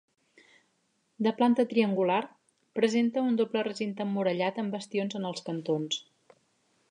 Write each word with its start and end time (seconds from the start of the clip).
De 1.27 1.33
planta 1.41 1.65
triangular, 1.73 2.21
presenta 2.79 3.23
un 3.27 3.37
doble 3.43 3.63
recinte 3.69 4.07
emmurallat 4.07 4.59
amb 4.63 4.79
bastions 4.79 5.19
en 5.21 5.31
els 5.33 5.45
cantons. 5.51 6.01